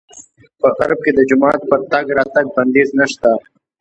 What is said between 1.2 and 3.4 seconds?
جومات پر تګ راتګ بندیز نه شته.